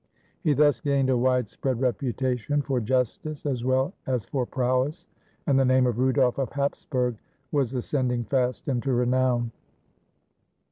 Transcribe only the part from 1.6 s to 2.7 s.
reputation